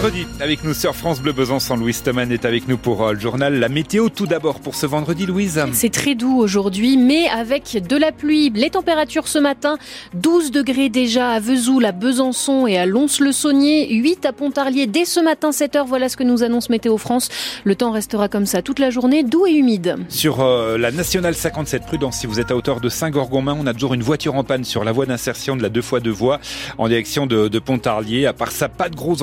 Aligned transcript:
vendredi. 0.00 0.26
Avec 0.40 0.64
nous 0.64 0.72
sur 0.72 0.94
France 0.96 1.20
Bleu 1.20 1.32
Besançon, 1.32 1.76
Louise 1.76 2.02
Thoman 2.02 2.32
est 2.32 2.46
avec 2.46 2.68
nous 2.68 2.78
pour 2.78 3.06
euh, 3.06 3.12
le 3.12 3.20
journal. 3.20 3.58
La 3.58 3.68
météo 3.68 4.08
tout 4.08 4.26
d'abord 4.26 4.60
pour 4.60 4.74
ce 4.74 4.86
vendredi, 4.86 5.26
Louise. 5.26 5.62
C'est 5.74 5.92
très 5.92 6.14
doux 6.14 6.38
aujourd'hui, 6.38 6.96
mais 6.96 7.28
avec 7.28 7.86
de 7.86 7.96
la 7.96 8.10
pluie. 8.10 8.50
Les 8.54 8.70
températures 8.70 9.28
ce 9.28 9.38
matin, 9.38 9.76
12 10.14 10.52
degrés 10.52 10.88
déjà 10.88 11.32
à 11.32 11.40
Vesoul, 11.40 11.84
à 11.84 11.92
Besançon 11.92 12.66
et 12.66 12.78
à 12.78 12.86
Lons-le-Saunier, 12.86 13.92
8 13.92 14.24
à 14.24 14.32
Pontarlier 14.32 14.86
dès 14.86 15.04
ce 15.04 15.20
matin 15.20 15.52
7 15.52 15.74
h 15.74 15.86
Voilà 15.86 16.08
ce 16.08 16.16
que 16.16 16.24
nous 16.24 16.42
annonce 16.42 16.70
Météo 16.70 16.96
France. 16.96 17.28
Le 17.64 17.74
temps 17.74 17.90
restera 17.90 18.28
comme 18.28 18.46
ça 18.46 18.62
toute 18.62 18.78
la 18.78 18.88
journée, 18.88 19.22
doux 19.22 19.46
et 19.46 19.52
humide. 19.52 19.96
Sur 20.08 20.40
euh, 20.40 20.78
la 20.78 20.92
nationale 20.92 21.34
57, 21.34 21.82
prudence 21.84 22.20
si 22.20 22.26
vous 22.26 22.40
êtes 22.40 22.50
à 22.50 22.56
hauteur 22.56 22.80
de 22.80 22.88
Saint-Gorgonmain, 22.88 23.56
on 23.60 23.66
a 23.66 23.74
toujours 23.74 23.92
une 23.92 24.02
voiture 24.02 24.34
en 24.34 24.44
panne 24.44 24.64
sur 24.64 24.82
la 24.82 24.92
voie 24.92 25.04
d'insertion 25.04 25.56
de 25.56 25.62
la 25.62 25.68
deux 25.68 25.82
fois 25.82 26.00
deux 26.00 26.10
voies 26.10 26.40
en 26.78 26.88
direction 26.88 27.26
de, 27.26 27.48
de 27.48 27.58
Pontarlier. 27.58 28.24
À 28.24 28.32
part 28.32 28.52
ça, 28.52 28.70
pas 28.70 28.88
de 28.88 28.96
gros 28.96 29.22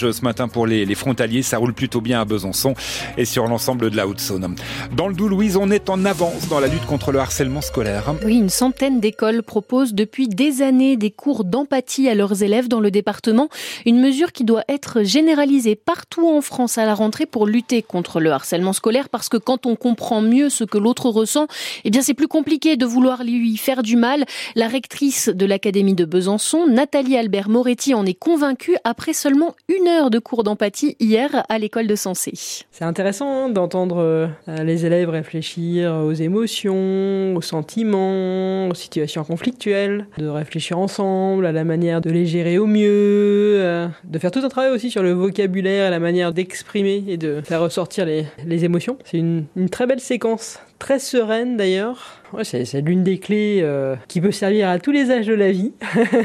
embouteillage 0.00 0.12
ce 0.12 0.22
matin 0.22 0.48
pour 0.48 0.66
les, 0.66 0.84
les, 0.84 0.94
frontaliers. 0.94 1.42
Ça 1.42 1.58
roule 1.58 1.74
plutôt 1.74 2.00
bien 2.00 2.20
à 2.20 2.24
Besançon 2.24 2.74
et 3.16 3.24
sur 3.24 3.46
l'ensemble 3.46 3.90
de 3.90 3.96
la 3.96 4.06
Haute-Saône. 4.06 4.54
Dans 4.96 5.08
le 5.08 5.14
Doubs-Louise, 5.14 5.56
on 5.56 5.70
est 5.70 5.90
en 5.90 6.04
avance 6.04 6.48
dans 6.48 6.60
la 6.60 6.68
lutte 6.68 6.86
contre 6.86 7.12
le 7.12 7.18
harcèlement 7.18 7.60
scolaire. 7.60 8.14
Oui, 8.24 8.36
une 8.36 8.48
centaine 8.48 9.00
d'écoles 9.00 9.42
proposent 9.42 9.94
depuis 9.94 10.28
des 10.28 10.62
années 10.62 10.96
des 10.96 11.10
cours 11.10 11.44
d'empathie 11.44 12.08
à 12.08 12.14
leurs 12.14 12.42
élèves 12.42 12.68
dans 12.68 12.80
le 12.80 12.90
département. 12.90 13.48
Une 13.86 14.00
mesure 14.00 14.32
qui 14.32 14.44
doit 14.44 14.64
être 14.68 15.02
généralisée 15.02 15.76
partout 15.76 16.28
en 16.28 16.40
France 16.40 16.78
à 16.78 16.86
la 16.86 16.94
rentrée 16.94 17.26
pour 17.26 17.46
lutter 17.46 17.82
contre 17.82 18.20
le 18.20 18.30
harcèlement 18.30 18.72
scolaire 18.72 19.08
parce 19.08 19.28
que 19.28 19.36
quand 19.36 19.66
on 19.66 19.76
comprend 19.76 20.20
mieux 20.20 20.50
ce 20.50 20.64
que 20.64 20.78
l'autre 20.78 21.08
ressent, 21.08 21.46
eh 21.84 21.90
bien 21.90 22.02
c'est 22.02 22.14
plus 22.14 22.28
compliqué 22.28 22.76
de 22.76 22.86
vouloir 22.86 23.24
lui 23.24 23.56
faire 23.56 23.82
du 23.82 23.96
mal. 23.96 24.24
La 24.54 24.68
rectrice 24.68 25.28
de 25.28 25.46
l'Académie 25.46 25.94
de 25.94 26.04
Besançon, 26.04 26.66
Nathalie 26.66 27.16
Albert 27.16 27.48
Moretti, 27.48 27.94
en 27.94 28.06
est 28.06 28.14
convaincue 28.14 28.76
après 28.84 29.12
seulement 29.12 29.54
une 29.68 29.89
heure 29.90 30.10
de 30.10 30.18
cours 30.18 30.44
d'empathie 30.44 30.96
hier 31.00 31.44
à 31.48 31.58
l'école 31.58 31.86
de 31.86 31.94
Sensé. 31.94 32.32
C'est 32.70 32.84
intéressant 32.84 33.48
d'entendre 33.48 33.98
euh, 33.98 34.28
les 34.62 34.86
élèves 34.86 35.08
réfléchir 35.08 35.92
aux 35.92 36.12
émotions, 36.12 37.34
aux 37.36 37.42
sentiments, 37.42 38.68
aux 38.68 38.74
situations 38.74 39.24
conflictuelles, 39.24 40.06
de 40.18 40.26
réfléchir 40.28 40.78
ensemble 40.78 41.46
à 41.46 41.52
la 41.52 41.64
manière 41.64 42.00
de 42.00 42.10
les 42.10 42.26
gérer 42.26 42.58
au 42.58 42.66
mieux, 42.66 43.56
euh, 43.60 43.88
de 44.04 44.18
faire 44.18 44.30
tout 44.30 44.40
un 44.40 44.48
travail 44.48 44.70
aussi 44.70 44.90
sur 44.90 45.02
le 45.02 45.12
vocabulaire 45.12 45.88
et 45.88 45.90
la 45.90 46.00
manière 46.00 46.32
d'exprimer 46.32 47.04
et 47.08 47.16
de 47.16 47.40
faire 47.42 47.60
ressortir 47.60 48.06
les, 48.06 48.64
émotions. 48.64 48.98
C'est 49.04 49.18
une 49.18 49.46
très 49.70 49.86
belle 49.86 50.00
séquence, 50.00 50.58
très 50.80 50.98
sereine 50.98 51.56
d'ailleurs. 51.56 52.18
Ouais, 52.32 52.42
c'est 52.42 52.80
l'une 52.80 53.04
des 53.04 53.18
clés 53.18 53.60
euh, 53.62 53.94
qui 54.08 54.20
peut 54.20 54.32
servir 54.32 54.68
à 54.68 54.80
tous 54.80 54.90
les 54.90 55.10
âges 55.12 55.26
de 55.26 55.34
la 55.34 55.52
vie, 55.52 55.72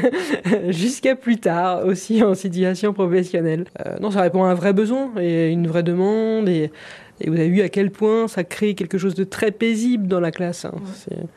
jusqu'à 0.68 1.14
plus 1.14 1.38
tard, 1.38 1.84
aussi 1.84 2.22
en 2.24 2.34
situation 2.34 2.92
professionnelle. 2.92 3.66
Euh, 3.84 3.96
non, 4.00 4.10
ça 4.10 4.22
répond 4.22 4.44
à 4.44 4.48
un 4.48 4.54
vrai 4.54 4.72
besoin 4.72 5.12
et 5.20 5.50
une 5.50 5.68
vraie 5.68 5.84
demande 5.84 6.48
et 6.48 6.72
et 7.20 7.30
vous 7.30 7.36
avez 7.36 7.48
vu 7.48 7.62
à 7.62 7.70
quel 7.70 7.90
point 7.90 8.28
ça 8.28 8.44
crée 8.44 8.74
quelque 8.74 8.98
chose 8.98 9.14
de 9.14 9.24
très 9.24 9.50
paisible 9.50 10.06
dans 10.06 10.20
la 10.20 10.30
classe. 10.30 10.66
Hein. 10.66 10.74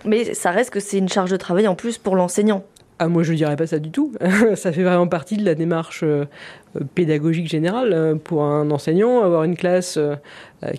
Mais 0.03 0.33
ça 0.33 0.51
reste 0.51 0.71
que 0.71 0.81
c'est 0.81 0.97
une 0.97 1.07
charge 1.07 1.31
de 1.31 1.37
travail 1.37 1.67
en 1.69 1.75
plus 1.75 1.97
pour 1.97 2.17
l'enseignant. 2.17 2.65
Ah, 3.01 3.07
moi, 3.07 3.23
je 3.23 3.31
ne 3.31 3.37
dirais 3.37 3.55
pas 3.55 3.65
ça 3.65 3.79
du 3.79 3.91
tout. 3.91 4.11
ça 4.55 4.73
fait 4.73 4.83
vraiment 4.83 5.07
partie 5.07 5.37
de 5.37 5.45
la 5.45 5.55
démarche 5.55 6.03
euh, 6.03 6.25
pédagogique 6.93 7.47
générale. 7.47 7.93
Euh, 7.93 8.15
pour 8.15 8.43
un 8.43 8.69
enseignant, 8.71 9.23
avoir 9.23 9.43
une 9.43 9.55
classe 9.55 9.97
euh, 9.97 10.15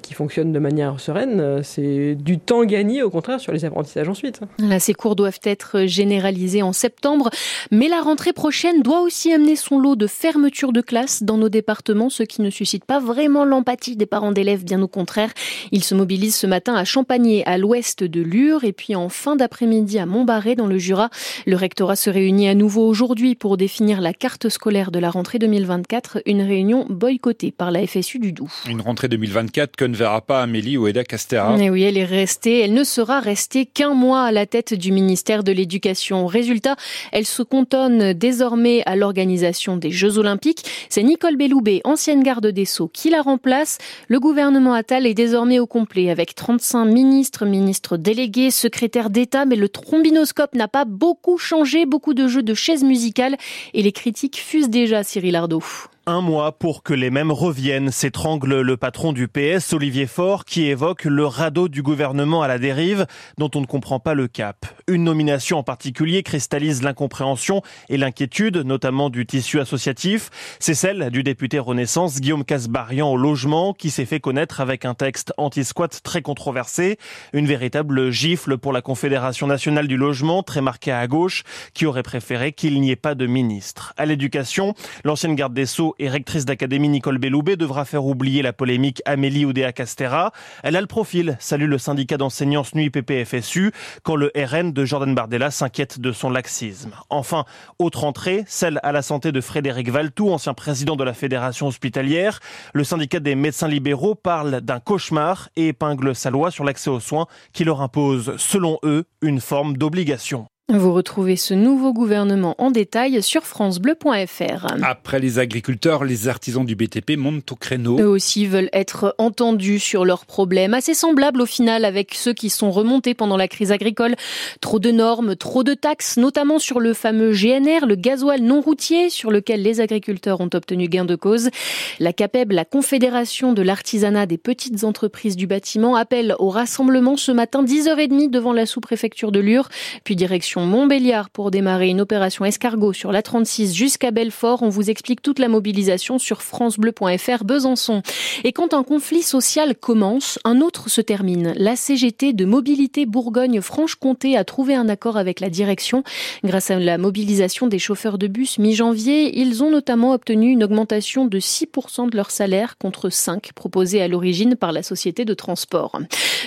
qui 0.03 0.13
fonctionne 0.13 0.53
de 0.53 0.59
manière 0.59 1.01
sereine, 1.01 1.63
c'est 1.63 2.15
du 2.15 2.39
temps 2.39 2.65
gagné, 2.65 3.03
au 3.03 3.09
contraire, 3.09 3.41
sur 3.41 3.53
les 3.53 3.65
apprentissages 3.65 4.09
ensuite. 4.11 4.41
Là, 4.59 4.79
ces 4.79 4.93
cours 4.93 5.17
doivent 5.17 5.41
être 5.43 5.87
généralisés 5.87 6.63
en 6.63 6.75
septembre, 6.75 7.31
mais 7.71 7.89
la 7.89 8.03
rentrée 8.03 8.35
prochaine 8.35 8.83
doit 8.83 9.01
aussi 9.01 9.33
amener 9.33 9.57
son 9.57 9.79
lot 9.79 9.97
de 9.97 10.07
fermetures 10.07 10.73
de 10.73 10.83
classes 10.83 11.23
dans 11.23 11.39
nos 11.39 11.49
départements, 11.49 12.11
ce 12.11 12.23
qui 12.25 12.43
ne 12.43 12.51
suscite 12.51 12.85
pas 12.85 13.01
vraiment 13.01 13.47
l'empathie 13.47 13.97
des 13.97 14.05
parents 14.05 14.33
d'élèves, 14.33 14.65
bien 14.65 14.83
au 14.83 14.89
contraire. 14.89 15.31
Ils 15.73 15.83
se 15.83 15.95
mobilisent 15.95 16.37
ce 16.37 16.47
matin 16.47 16.75
à 16.75 16.85
Champagné, 16.85 17.43
à 17.47 17.57
l'ouest 17.57 18.05
de 18.05 18.21
Lure, 18.21 18.65
et 18.65 18.75
puis 18.75 18.95
en 18.95 19.09
fin 19.09 19.35
d'après-midi 19.35 19.99
à 19.99 20.05
Montbarré, 20.05 20.57
dans 20.57 20.67
le 20.67 20.77
Jura. 20.77 21.09
Le 21.47 21.57
rectorat 21.57 21.97
se 21.97 22.10
réunit 22.11 22.49
à 22.49 22.55
nouveau 22.55 22.87
aujourd'hui 22.87 23.35
pour 23.35 23.57
définir 23.57 24.01
la 24.01 24.13
carte 24.13 24.49
scolaire 24.49 24.91
de 24.91 24.99
la 24.99 25.11
rentrée 25.11 25.39
2024, 25.39 26.23
une 26.27 26.43
réunion 26.43 26.87
boycottée 26.89 27.53
par 27.53 27.71
la 27.71 27.87
FSU 27.87 28.19
du 28.19 28.33
Doubs. 28.33 28.51
Une 28.69 28.81
rentrée 28.81 29.09
2024 29.09 29.77
que 29.77 29.85
ne 29.85 29.97
verra 29.97 30.21
pas 30.21 30.43
Amélie 30.43 30.77
Oueda 30.77 31.05
Castera. 31.05 31.57
Et 31.59 31.71
oui, 31.71 31.83
elle 31.83 31.97
est 31.97 32.05
restée, 32.05 32.61
elle 32.61 32.75
ne 32.75 32.85
sera 32.85 33.21
restée 33.21 33.67
qu'un 33.67 33.95
mois 33.95 34.23
à 34.25 34.33
la 34.33 34.47
tête 34.47 34.75
du 34.75 34.93
ministère 34.93 35.45
de 35.45 35.53
l'Éducation. 35.53 36.27
Résultat, 36.27 36.77
elle 37.13 37.27
se 37.27 37.43
cantonne 37.43 38.13
désormais 38.13 38.83
à 38.87 38.97
l'organisation 38.97 39.77
des 39.77 39.91
Jeux 39.91 40.19
Olympiques. 40.19 40.65
C'est 40.89 41.03
Nicole 41.03 41.37
Belloubet, 41.37 41.81
ancienne 41.85 42.23
garde 42.23 42.47
des 42.49 42.65
Sceaux, 42.65 42.89
qui 42.89 43.11
la 43.11 43.23
remplace. 43.23 43.79
Le 44.09 44.19
gouvernement 44.19 44.75
Attal 44.75 45.07
est 45.07 45.15
désormais 45.15 45.59
au 45.59 45.67
complet 45.67 46.11
avec 46.11 46.35
35 46.35 46.87
ministres, 46.87 47.47
ministres 47.47 47.97
délégués, 47.97 48.51
secrétaires 48.51 49.11
d'État, 49.11 49.45
mais 49.45 49.57
le 49.57 49.69
trombinoscope 49.69 50.55
n'a 50.55 50.69
pas 50.69 50.85
beaucoup 50.85 51.39
changé, 51.39 51.87
beaucoup 51.87 52.00
de 52.09 52.27
jeux 52.27 52.43
de 52.43 52.55
chaises 52.55 52.83
musicales 52.83 53.37
et 53.75 53.83
les 53.83 53.93
critiques 53.93 54.41
fusent 54.41 54.71
déjà, 54.71 55.05
Cyril 55.05 55.37
Ardo 55.37 55.61
un 56.07 56.21
mois 56.21 56.53
pour 56.53 56.83
que 56.83 56.95
les 56.95 57.11
mêmes 57.11 57.31
reviennent, 57.31 57.91
s'étrangle 57.91 58.61
le 58.61 58.77
patron 58.77 59.13
du 59.13 59.29
PS, 59.29 59.73
Olivier 59.73 60.07
Faure, 60.07 60.45
qui 60.45 60.67
évoque 60.67 61.05
le 61.05 61.27
radeau 61.27 61.69
du 61.69 61.83
gouvernement 61.83 62.43
à 62.43 62.49
la 62.49 62.59
dérive, 62.59 63.07
dont 63.39 63.51
on 63.55 63.61
ne 63.61 63.67
comprend 63.67 64.01
pas 64.01 64.15
le 64.15 64.27
cap. 64.27 64.67
Une 64.89 65.05
nomination 65.05 65.59
en 65.59 65.63
particulier 65.63 66.23
cristallise 66.23 66.83
l'incompréhension 66.83 67.63
et 67.89 67.97
l'inquiétude, 67.97 68.59
notamment 68.59 69.11
du 69.11 69.27
tissu 69.27 69.61
associatif. 69.61 70.31
C'est 70.59 70.75
celle 70.75 71.11
du 71.11 71.23
député 71.23 71.59
Renaissance 71.59 72.21
Guillaume 72.21 72.45
Casbarian 72.45 73.11
au 73.11 73.17
logement, 73.17 73.75
qui 73.75 73.91
s'est 73.91 74.07
fait 74.07 74.21
connaître 74.21 74.61
avec 74.61 74.85
un 74.85 74.95
texte 74.95 75.33
anti-squat 75.37 76.01
très 76.03 76.23
controversé. 76.23 76.99
Une 77.33 77.47
véritable 77.47 78.11
gifle 78.11 78.59
pour 78.59 78.73
la 78.73 78.83
Confédération 78.83 79.47
nationale 79.47 79.87
du 79.87 79.97
logement, 79.97 80.43
très 80.43 80.63
marquée 80.63 80.93
à 80.93 81.07
gauche, 81.07 81.45
qui 81.75 81.87
aurait 81.87 82.03
préféré 82.03 82.53
qu'il 82.53 82.81
n'y 82.81 82.91
ait 82.91 82.97
pas 82.97 83.15
de 83.15 83.27
ministre. 83.27 83.93
À 83.97 84.07
l'éducation, 84.07 84.75
l'ancienne 85.05 85.35
garde 85.35 85.55
des 85.55 85.67
Sceaux 85.67 85.95
et 86.01 86.09
rectrice 86.09 86.45
d'académie 86.45 86.89
Nicole 86.89 87.19
Belloubet 87.19 87.57
devra 87.57 87.85
faire 87.85 88.05
oublier 88.05 88.43
la 88.43 88.53
polémique 88.53 89.03
Amélie 89.05 89.45
Oudéa 89.45 89.73
Castera. 89.73 90.33
Elle 90.63 90.75
a 90.75 90.81
le 90.81 90.87
profil, 90.87 91.37
salue 91.39 91.69
le 91.69 91.79
syndicat 91.79 92.17
d'enseignants 92.17 92.65
SNUI 92.65 92.91
PPFSU, 92.91 93.73
quand 94.03 94.17
le 94.17 94.33
RN 94.35 94.73
de 94.73 94.85
Jordan 94.85 95.15
Bardella 95.15 95.51
s'inquiète 95.51 96.01
de 96.01 96.13
son 96.13 96.31
laxisme. 96.31 96.93
Enfin, 97.11 97.45
autre 97.79 98.05
entrée, 98.05 98.45
celle 98.47 98.81
à 98.83 98.93
la 98.93 99.03
santé 99.03 99.31
de 99.31 99.41
Frédéric 99.41 99.91
Valtou, 99.91 100.31
ancien 100.31 100.55
président 100.55 100.97
de 100.97 101.05
la 101.05 101.15
fédération 101.15 101.67
hospitalière. 101.67 102.41
Le 102.73 102.85
syndicat 102.85 103.21
des 103.21 103.35
médecins 103.35 103.69
libéraux 103.69 104.15
parle 104.15 104.63
d'un 104.63 104.81
cauchemar 104.81 105.51
et 105.57 105.69
épingle 105.69 106.15
sa 106.15 106.31
loi 106.31 106.51
sur 106.51 106.65
l'accès 106.65 106.91
aux 106.91 107.01
soins 107.01 107.27
qui 107.53 107.65
leur 107.65 107.83
impose, 107.83 108.35
selon 108.39 108.79
eux, 108.83 109.05
une 109.23 109.41
forme 109.41 109.77
d'obligation. 109.77 110.50
Vous 110.73 110.93
retrouvez 110.93 111.35
ce 111.35 111.53
nouveau 111.53 111.93
gouvernement 111.93 112.55
en 112.59 112.71
détail 112.71 113.25
sur 113.25 113.45
francebleu.fr. 113.45 114.67
Après 114.85 115.19
les 115.19 115.41
agriculteurs, 115.41 116.05
les 116.05 116.29
artisans 116.29 116.65
du 116.65 116.77
BTP 116.77 117.17
montent 117.17 117.51
au 117.51 117.57
créneau. 117.57 117.99
Eux 117.99 118.07
aussi 118.07 118.47
veulent 118.47 118.71
être 118.73 119.17
entendus 119.19 119.81
sur 119.81 120.05
leurs 120.05 120.27
problèmes, 120.27 120.73
assez 120.73 120.95
semblables 120.95 121.41
au 121.41 121.47
final 121.47 121.85
avec 121.85 122.15
ceux 122.15 122.35
qui 122.35 122.51
sont 122.51 122.71
remontés 122.71 123.15
pendant 123.15 123.37
la 123.37 123.49
crise 123.49 123.73
agricole. 123.73 124.15
Trop 124.61 124.79
de 124.79 124.93
normes, 124.93 125.35
trop 125.35 125.65
de 125.65 125.75
taxes, 125.75 126.19
notamment 126.19 126.61
sur 126.61 126.79
le 126.79 126.95
fameux 126.95 127.33
GNR, 127.33 127.85
le 127.85 127.97
gasoil 127.97 128.41
non 128.41 128.61
routier, 128.61 129.11
sur 129.11 129.33
lequel 129.33 129.63
les 129.63 129.81
agriculteurs 129.81 130.41
ont 130.41 130.51
obtenu 130.55 130.87
gain 130.87 131.05
de 131.05 131.17
cause. 131.17 131.51
La 131.99 132.13
CAPEB, 132.13 132.53
la 132.53 132.65
Confédération 132.65 133.53
de 133.55 133.63
l'artisanat 133.63 134.27
des 134.27 134.39
petites 134.39 134.85
entreprises 134.85 135.35
du 135.35 135.49
bâtiment, 135.49 135.97
appelle 135.97 136.37
au 136.39 136.49
rassemblement 136.49 137.17
ce 137.17 137.33
matin 137.33 137.65
10h30 137.65 138.31
devant 138.31 138.53
la 138.53 138.67
sous-préfecture 138.67 139.33
de 139.33 139.41
Lure, 139.41 139.69
puis 140.05 140.15
direction 140.15 140.60
Montbéliard 140.67 141.31
pour 141.31 141.51
démarrer 141.51 141.89
une 141.89 142.01
opération 142.01 142.45
escargot 142.45 142.93
sur 142.93 143.13
la 143.13 143.23
36 143.23 143.75
jusqu'à 143.75 144.11
Belfort. 144.11 144.63
On 144.63 144.69
vous 144.69 144.91
explique 144.91 145.23
toute 145.23 145.39
la 145.39 145.49
mobilisation 145.49 146.19
sur 146.19 146.43
francebleu.fr 146.43 147.45
Besançon. 147.45 148.03
Et 148.45 148.53
quand 148.53 148.75
un 148.75 148.83
conflit 148.83 149.23
social 149.23 149.75
commence, 149.75 150.39
un 150.45 150.61
autre 150.61 150.91
se 150.91 151.01
termine. 151.01 151.53
La 151.57 151.77
CGT 151.77 152.33
de 152.33 152.45
mobilité 152.45 153.07
Bourgogne-Franche-Comté 153.07 154.37
a 154.37 154.45
trouvé 154.45 154.75
un 154.75 154.89
accord 154.89 155.17
avec 155.17 155.41
la 155.41 155.51
direction. 155.51 156.03
Grâce 156.45 156.71
à 156.71 156.79
la 156.79 156.99
mobilisation 156.99 157.67
des 157.67 157.79
chauffeurs 157.79 158.19
de 158.19 158.27
bus 158.27 158.59
mi-janvier, 158.59 159.39
ils 159.39 159.63
ont 159.63 159.71
notamment 159.71 160.13
obtenu 160.13 160.51
une 160.51 160.65
augmentation 160.65 161.25
de 161.27 161.39
6% 161.39 162.11
de 162.11 162.17
leur 162.17 162.31
salaire 162.31 162.77
contre 162.79 163.11
5 163.11 163.53
proposés 163.55 164.03
à 164.03 164.09
l'origine 164.09 164.57
par 164.57 164.73
la 164.73 164.83
société 164.83 165.25
de 165.25 165.35
transport. 165.35 165.99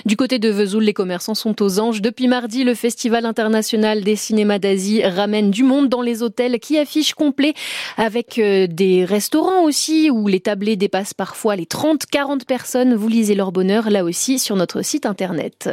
Du 0.06 0.18
côté 0.18 0.40
de 0.40 0.50
Vesoul, 0.50 0.84
les 0.84 0.94
commerçants 0.94 1.36
sont 1.36 1.62
aux 1.62 1.80
anges. 1.80 2.02
Depuis 2.02 2.28
mardi, 2.28 2.64
le 2.64 2.76
festival 2.76 3.26
international 3.26 4.03
Festival 4.04 4.14
des 4.14 4.16
cinémas 4.16 4.60
d'Asie 4.60 5.04
ramène 5.04 5.52
du 5.52 5.64
monde 5.64 5.90
dans 5.90 6.02
les 6.02 6.24
hôtels 6.24 6.60
qui 6.60 6.78
affichent 6.78 7.14
complet 7.14 7.54
avec 7.98 8.38
euh, 8.38 8.68
des 8.68 9.06
restaurants 9.06 9.64
aussi 9.64 10.10
où 10.10 10.28
les 10.28 10.40
tablés 10.40 10.76
dépassent 10.76 11.14
parfois 11.14 11.56
les 11.56 11.66
30-40 11.66 12.46
personnes. 12.46 12.96
Vous 12.96 13.08
lisez 13.08 13.36
leur 13.36 13.52
bonheur 13.52 13.90
là 13.90 14.04
aussi 14.04 14.40
sur 14.40 14.56
notre 14.56 14.82
site 14.82 15.06
internet. 15.06 15.70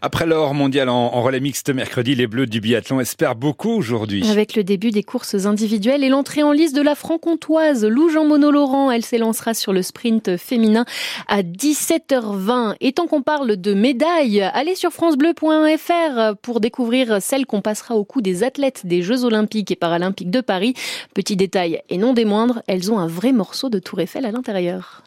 Après 0.00 0.26
l'or 0.26 0.54
mondial 0.54 0.88
en, 0.88 1.22
relais 1.22 1.40
mixte 1.40 1.70
mercredi, 1.70 2.14
les 2.14 2.26
Bleus 2.26 2.46
du 2.46 2.60
biathlon 2.60 3.00
espèrent 3.00 3.36
beaucoup 3.36 3.70
aujourd'hui. 3.70 4.28
Avec 4.30 4.56
le 4.56 4.64
début 4.64 4.90
des 4.90 5.02
courses 5.02 5.46
individuelles 5.46 6.04
et 6.04 6.08
l'entrée 6.08 6.42
en 6.42 6.52
lice 6.52 6.72
de 6.72 6.82
la 6.82 6.94
franc-comtoise 6.94 7.84
Lou 7.84 8.08
Jean 8.08 8.24
Monod 8.24 8.52
Laurent, 8.54 8.90
elle 8.90 9.04
s'élancera 9.04 9.54
sur 9.54 9.72
le 9.72 9.82
sprint 9.82 10.36
féminin 10.36 10.84
à 11.28 11.42
17h20. 11.42 12.76
Et 12.80 12.92
tant 12.92 13.06
qu'on 13.06 13.22
parle 13.22 13.56
de 13.56 13.74
médailles, 13.74 14.42
allez 14.42 14.74
sur 14.74 14.90
francebleu.fr 14.90 16.36
pour 16.42 16.60
découvrir 16.60 17.20
celles 17.20 17.46
qu'on 17.46 17.62
passera 17.72 17.96
au 17.96 18.04
cou 18.04 18.20
des 18.20 18.44
athlètes 18.44 18.84
des 18.84 19.00
Jeux 19.00 19.24
Olympiques 19.24 19.70
et 19.70 19.76
Paralympiques 19.76 20.30
de 20.30 20.42
Paris. 20.42 20.74
Petit 21.14 21.36
détail 21.36 21.80
et 21.88 21.96
non 21.96 22.12
des 22.12 22.26
moindres, 22.26 22.62
elles 22.66 22.92
ont 22.92 22.98
un 22.98 23.06
vrai 23.06 23.32
morceau 23.32 23.70
de 23.70 23.78
Tour 23.78 24.00
Eiffel 24.00 24.26
à 24.26 24.30
l'intérieur. 24.30 25.02